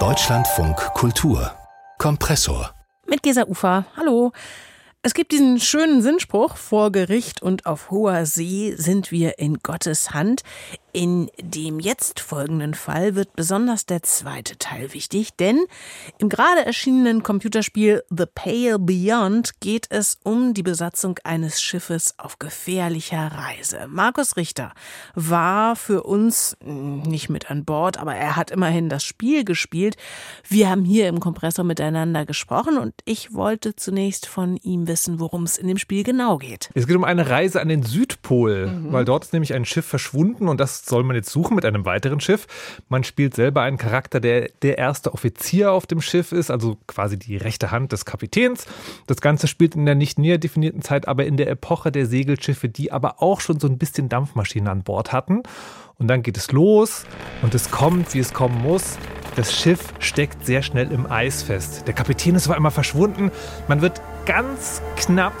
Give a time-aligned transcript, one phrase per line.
[0.00, 1.54] Deutschlandfunk Kultur
[1.98, 2.74] Kompressor
[3.06, 3.84] mit Gesa Ufer.
[3.96, 4.32] Hallo.
[5.02, 10.10] Es gibt diesen schönen Sinnspruch, vor Gericht und auf hoher See sind wir in Gottes
[10.10, 10.42] Hand.
[10.96, 15.64] In dem jetzt folgenden Fall wird besonders der zweite Teil wichtig, denn
[16.18, 22.38] im gerade erschienenen Computerspiel The Pale Beyond geht es um die Besatzung eines Schiffes auf
[22.38, 23.88] gefährlicher Reise.
[23.88, 24.72] Markus Richter
[25.16, 29.96] war für uns nicht mit an Bord, aber er hat immerhin das Spiel gespielt.
[30.48, 35.42] Wir haben hier im Kompressor miteinander gesprochen und ich wollte zunächst von ihm wissen, worum
[35.42, 36.70] es in dem Spiel genau geht.
[36.74, 38.92] Es geht um eine Reise an den Südpol, mhm.
[38.92, 41.84] weil dort ist nämlich ein Schiff verschwunden und das soll man jetzt suchen mit einem
[41.84, 42.46] weiteren Schiff.
[42.88, 47.18] Man spielt selber einen Charakter, der der erste Offizier auf dem Schiff ist, also quasi
[47.18, 48.66] die rechte Hand des Kapitäns.
[49.06, 52.68] Das Ganze spielt in der nicht näher definierten Zeit, aber in der Epoche der Segelschiffe,
[52.68, 55.42] die aber auch schon so ein bisschen Dampfmaschinen an Bord hatten.
[55.98, 57.04] Und dann geht es los
[57.42, 58.98] und es kommt, wie es kommen muss.
[59.36, 61.86] Das Schiff steckt sehr schnell im Eis fest.
[61.86, 63.30] Der Kapitän ist auf einmal verschwunden.
[63.68, 65.34] Man wird ganz knapp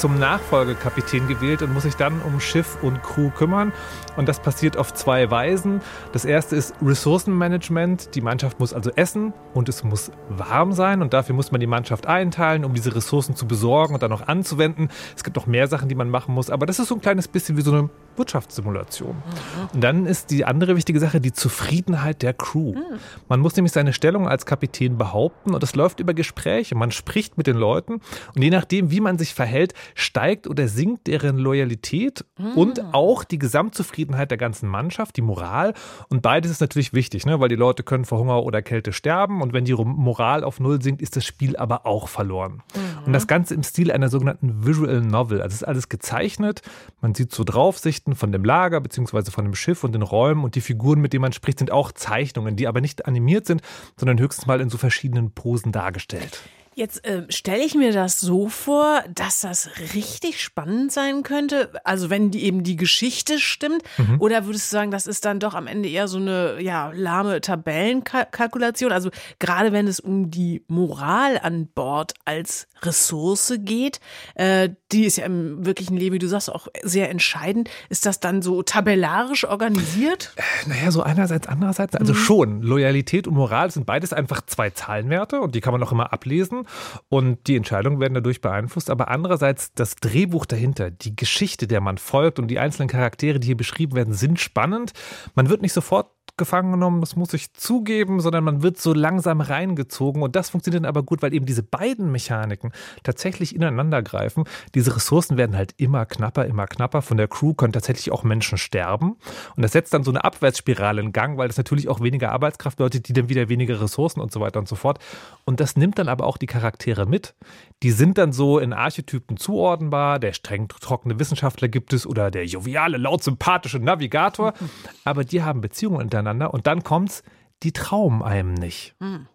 [0.00, 3.70] zum Nachfolgekapitän gewählt und muss sich dann um Schiff und Crew kümmern.
[4.16, 5.82] Und das passiert auf zwei Weisen.
[6.12, 8.14] Das erste ist Ressourcenmanagement.
[8.14, 11.02] Die Mannschaft muss also essen und es muss warm sein.
[11.02, 14.26] Und dafür muss man die Mannschaft einteilen, um diese Ressourcen zu besorgen und dann auch
[14.26, 14.88] anzuwenden.
[15.14, 16.48] Es gibt noch mehr Sachen, die man machen muss.
[16.48, 19.16] Aber das ist so ein kleines bisschen wie so eine Wirtschaftssimulation.
[19.16, 19.68] Mhm.
[19.74, 22.74] Und dann ist die andere wichtige Sache die Zufriedenheit der Crew.
[22.74, 22.98] Mhm.
[23.28, 26.74] Man muss nämlich seine Stellung als Kapitän behaupten und das läuft über Gespräche.
[26.74, 28.00] Man spricht mit den Leuten
[28.34, 32.52] und je nachdem, wie man sich verhält, steigt oder sinkt deren Loyalität mhm.
[32.52, 35.74] und auch die Gesamtzufriedenheit der ganzen Mannschaft, die Moral.
[36.08, 37.40] Und beides ist natürlich wichtig, ne?
[37.40, 39.42] weil die Leute können vor Hunger oder Kälte sterben.
[39.42, 42.62] Und wenn die Moral auf Null sinkt, ist das Spiel aber auch verloren.
[42.74, 43.06] Mhm.
[43.06, 45.42] Und das Ganze im Stil einer sogenannten Visual Novel.
[45.42, 46.62] Also es ist alles gezeichnet.
[47.00, 49.30] Man sieht so Draufsichten von dem Lager bzw.
[49.30, 50.44] von dem Schiff und den Räumen.
[50.44, 53.62] Und die Figuren, mit denen man spricht, sind auch Zeichnungen, die aber nicht animiert sind,
[53.96, 56.40] sondern höchstens mal in so verschiedenen Posen dargestellt.
[56.80, 61.70] Jetzt äh, stelle ich mir das so vor, dass das richtig spannend sein könnte.
[61.84, 64.18] Also wenn die eben die Geschichte stimmt, mhm.
[64.18, 67.42] oder würdest du sagen, das ist dann doch am Ende eher so eine ja lahme
[67.42, 68.92] Tabellenkalkulation?
[68.92, 74.00] Also gerade wenn es um die Moral an Bord als Ressource geht,
[74.36, 77.68] äh, die ist ja im wirklichen Leben, wie du sagst, auch sehr entscheidend.
[77.90, 80.32] Ist das dann so tabellarisch organisiert?
[80.36, 81.94] Äh, naja, so einerseits, andererseits.
[81.94, 82.16] Also mhm.
[82.16, 82.62] schon.
[82.62, 86.64] Loyalität und Moral sind beides einfach zwei Zahlenwerte und die kann man auch immer ablesen
[87.08, 88.90] und die Entscheidungen werden dadurch beeinflusst.
[88.90, 93.46] Aber andererseits das Drehbuch dahinter, die Geschichte, der man folgt und die einzelnen Charaktere, die
[93.46, 94.92] hier beschrieben werden, sind spannend.
[95.34, 99.40] Man wird nicht sofort gefangen genommen, das muss ich zugeben, sondern man wird so langsam
[99.40, 100.22] reingezogen.
[100.22, 102.72] Und das funktioniert aber gut, weil eben diese beiden Mechaniken
[103.04, 104.44] tatsächlich ineinander greifen.
[104.74, 107.02] Diese Ressourcen werden halt immer knapper, immer knapper.
[107.02, 109.16] Von der Crew können tatsächlich auch Menschen sterben.
[109.54, 112.78] Und das setzt dann so eine Abwärtsspirale in Gang, weil das natürlich auch weniger Arbeitskraft
[112.78, 114.98] bedeutet, die dann wieder weniger Ressourcen und so weiter und so fort.
[115.44, 117.34] Und das nimmt dann aber auch die Charaktere mit.
[117.82, 120.18] Die sind dann so in Archetypen zuordnenbar.
[120.18, 124.54] Der streng trockene Wissenschaftler gibt es oder der joviale, laut sympathische Navigator.
[125.04, 127.22] Aber die haben Beziehungen untereinander miteinander und dann kommt's,
[127.62, 128.94] die trauen einem nicht.
[129.00, 129.26] Mhm.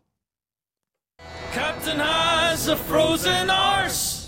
[1.53, 4.23] Captain has a frozen arse.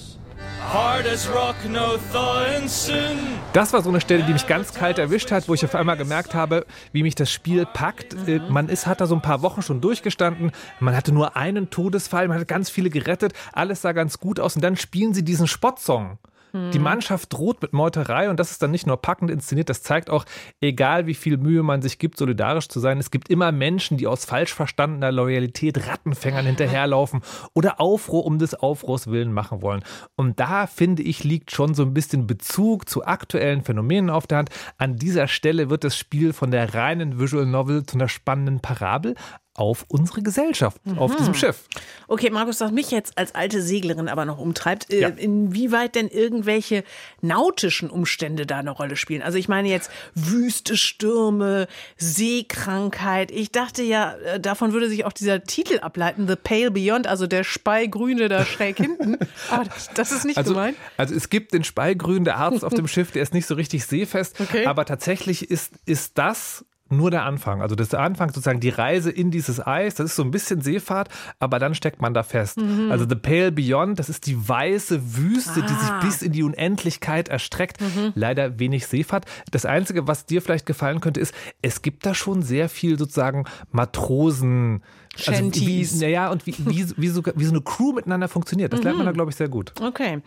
[3.53, 5.95] Das war so eine Stelle, die mich ganz kalt erwischt hat, wo ich auf einmal
[5.95, 8.27] gemerkt habe, wie mich das Spiel packt.
[8.27, 8.49] Mhm.
[8.49, 10.51] Man ist, hat da so ein paar Wochen schon durchgestanden.
[10.81, 13.31] Man hatte nur einen Todesfall, man hat ganz viele gerettet.
[13.53, 14.57] Alles sah ganz gut aus.
[14.57, 16.19] Und dann spielen sie diesen Spottsong.
[16.53, 20.09] Die Mannschaft droht mit Meuterei und das ist dann nicht nur packend inszeniert, das zeigt
[20.09, 20.25] auch,
[20.61, 24.07] egal wie viel Mühe man sich gibt, solidarisch zu sein, es gibt immer Menschen, die
[24.07, 27.21] aus falsch verstandener Loyalität Rattenfängern hinterherlaufen
[27.53, 29.83] oder Aufruhr um des Aufruhrs willen machen wollen.
[30.15, 34.39] Und da finde ich, liegt schon so ein bisschen Bezug zu aktuellen Phänomenen auf der
[34.39, 34.49] Hand.
[34.77, 39.15] An dieser Stelle wird das Spiel von der reinen Visual Novel zu einer spannenden Parabel,
[39.57, 40.99] auf unsere Gesellschaft, mhm.
[40.99, 41.63] auf diesem Schiff.
[42.07, 45.07] Okay, Markus, was mich jetzt als alte Seglerin aber noch umtreibt, äh, ja.
[45.09, 46.83] inwieweit denn irgendwelche
[47.21, 49.23] nautischen Umstände da eine Rolle spielen?
[49.23, 53.31] Also ich meine jetzt Wüste, Stürme, Seekrankheit.
[53.31, 57.25] Ich dachte ja, äh, davon würde sich auch dieser Titel ableiten, The Pale Beyond, also
[57.25, 59.17] der Speigrüne da schräg hinten.
[59.49, 60.77] Aber das, das ist nicht also, gemeint.
[60.97, 63.85] Also es gibt den Speigrün, der Arzt auf dem Schiff, der ist nicht so richtig
[63.85, 64.39] seefest.
[64.39, 64.67] Okay.
[64.67, 67.61] Aber tatsächlich ist, ist das nur der Anfang.
[67.61, 71.09] Also das Anfang sozusagen die Reise in dieses Eis, das ist so ein bisschen Seefahrt,
[71.39, 72.57] aber dann steckt man da fest.
[72.57, 72.91] Mhm.
[72.91, 75.67] Also The Pale Beyond, das ist die weiße Wüste, ah.
[75.67, 75.99] die sich ah.
[76.01, 77.81] bis in die Unendlichkeit erstreckt.
[77.81, 78.13] Mhm.
[78.15, 79.25] Leider wenig Seefahrt.
[79.51, 83.45] Das Einzige, was dir vielleicht gefallen könnte, ist, es gibt da schon sehr viel sozusagen
[83.71, 84.81] Matrosen.
[85.17, 85.93] Shanties.
[85.93, 88.71] Also wie, naja, und wie, wie, wie, so, wie so eine Crew miteinander funktioniert.
[88.71, 88.85] Das mhm.
[88.85, 89.73] lernt man da, glaube ich, sehr gut.
[89.81, 90.21] Okay.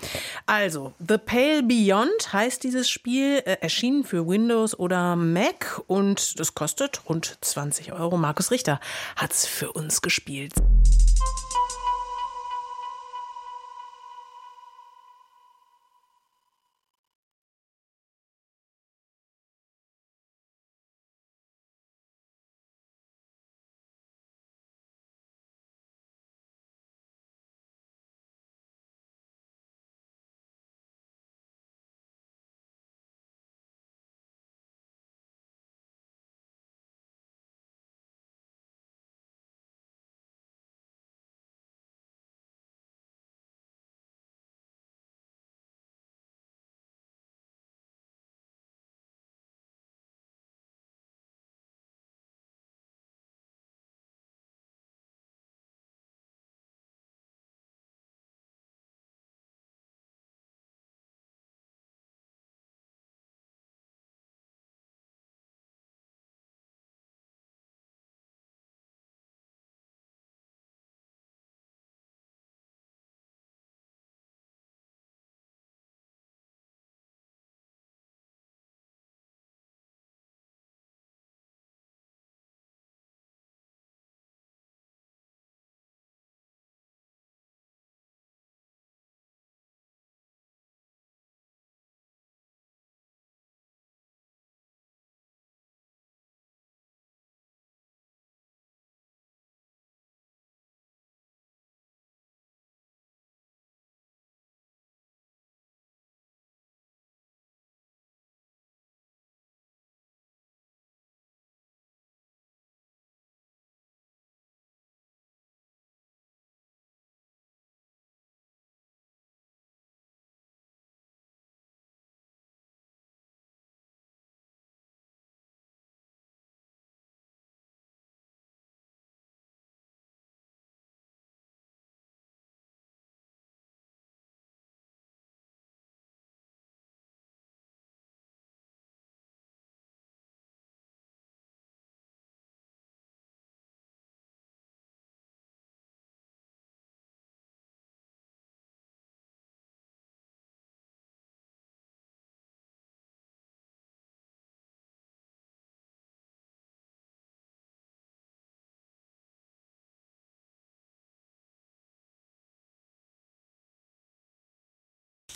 [0.47, 6.50] Also, The Pale Beyond heißt dieses Spiel, äh, erschienen für Windows oder Mac und das
[6.55, 8.17] Kostet rund 20 Euro.
[8.17, 8.81] Markus Richter
[9.17, 10.53] hat's für uns gespielt.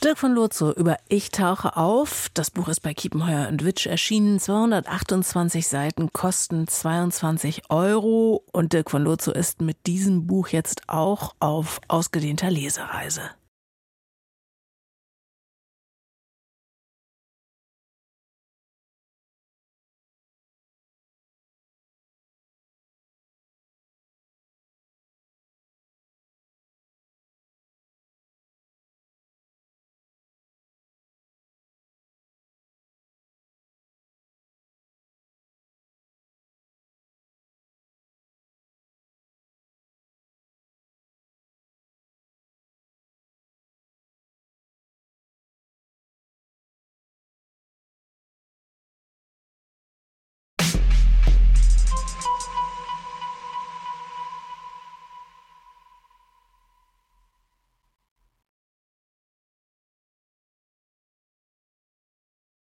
[0.05, 2.29] Dirk von Lotzo über Ich tauche auf.
[2.35, 4.39] Das Buch ist bei Kiepenheuer und Witsch erschienen.
[4.39, 8.45] 228 Seiten kosten 22 Euro.
[8.53, 13.31] Und Dirk von Lotzo ist mit diesem Buch jetzt auch auf ausgedehnter Lesereise.